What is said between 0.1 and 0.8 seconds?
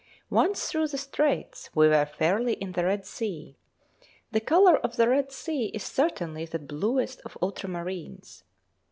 Once